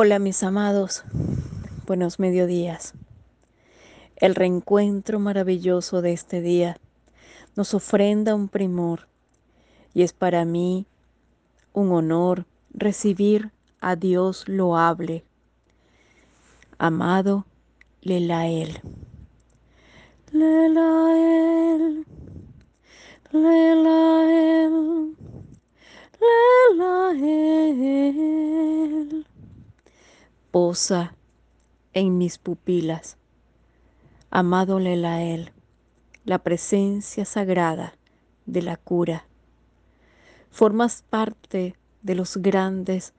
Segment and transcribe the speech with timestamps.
[0.00, 1.02] Hola mis amados,
[1.84, 2.94] buenos mediodías.
[4.14, 6.78] El reencuentro maravilloso de este día
[7.56, 9.08] nos ofrenda un primor
[9.94, 10.86] y es para mí
[11.72, 13.50] un honor recibir
[13.80, 15.24] a Dios loable,
[16.78, 17.44] amado
[18.00, 18.80] Lelael.
[20.30, 22.06] Lelael,
[23.32, 25.16] Lelael,
[26.78, 28.37] Lelael
[30.50, 31.14] posa
[31.92, 33.18] en mis pupilas.
[34.30, 35.52] Amado Lelael,
[36.24, 37.94] la presencia sagrada
[38.46, 39.26] de la cura.
[40.50, 43.12] Formas parte de los grandes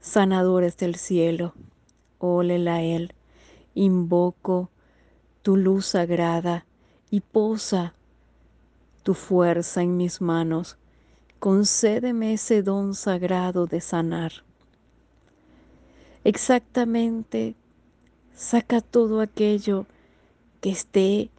[0.00, 1.54] sanadores del cielo.
[2.18, 3.14] Oh Lelael,
[3.74, 4.70] invoco
[5.42, 6.66] tu luz sagrada
[7.10, 7.94] y posa
[9.02, 10.76] tu fuerza en mis manos.
[11.40, 14.44] Concédeme ese don sagrado de sanar
[16.24, 17.54] exactamente.
[18.34, 19.86] Saca todo aquello
[20.60, 21.30] que esté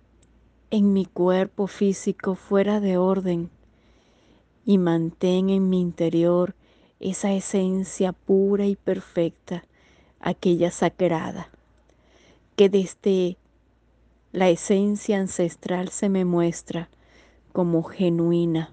[0.70, 3.50] en mi cuerpo físico fuera de orden
[4.66, 6.56] y mantén en mi interior
[7.00, 9.64] esa esencia pura y perfecta,
[10.20, 11.50] aquella sagrada,
[12.56, 13.38] que desde
[14.32, 16.90] la esencia ancestral se me muestra
[17.52, 18.72] como genuina,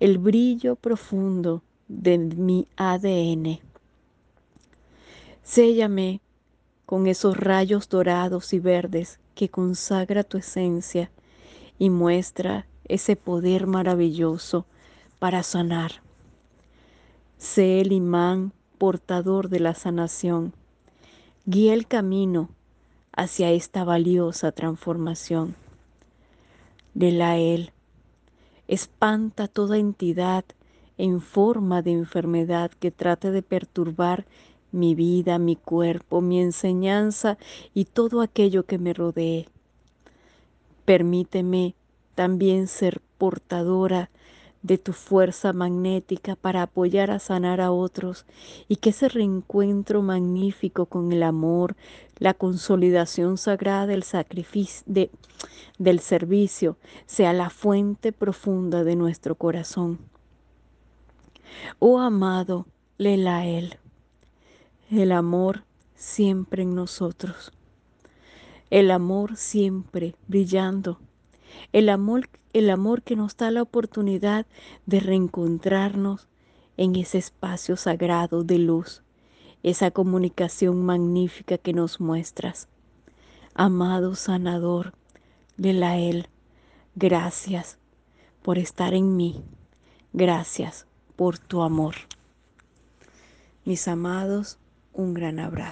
[0.00, 3.67] el brillo profundo de mi ADN
[5.48, 6.20] Séllame
[6.84, 11.10] con esos rayos dorados y verdes que consagra tu esencia
[11.78, 14.66] y muestra ese poder maravilloso
[15.18, 16.02] para sanar.
[17.38, 20.52] Sé el imán portador de la sanación.
[21.46, 22.50] Guía el camino
[23.12, 25.56] hacia esta valiosa transformación.
[26.92, 27.72] De la él,
[28.66, 30.44] espanta toda entidad
[30.98, 34.26] en forma de enfermedad que trate de perturbar
[34.72, 37.38] mi vida, mi cuerpo, mi enseñanza
[37.74, 39.48] y todo aquello que me rodee.
[40.84, 41.74] Permíteme
[42.14, 44.10] también ser portadora
[44.62, 48.26] de tu fuerza magnética para apoyar a sanar a otros
[48.66, 51.76] y que ese reencuentro magnífico con el amor,
[52.18, 54.84] la consolidación sagrada del sacrificio,
[55.78, 56.76] del servicio,
[57.06, 59.98] sea la fuente profunda de nuestro corazón.
[61.78, 62.66] Oh amado
[62.98, 63.78] Lelael,
[64.90, 67.52] el amor siempre en nosotros,
[68.70, 70.98] el amor siempre brillando,
[71.72, 74.46] el amor, el amor que nos da la oportunidad
[74.86, 76.26] de reencontrarnos
[76.78, 79.02] en ese espacio sagrado de luz,
[79.62, 82.68] esa comunicación magnífica que nos muestras.
[83.54, 84.94] Amado sanador
[85.56, 86.28] de la él,
[86.94, 87.78] gracias
[88.42, 89.42] por estar en mí,
[90.14, 91.96] gracias por tu amor.
[93.64, 94.58] Mis amados,
[94.98, 95.58] un gran abrazo.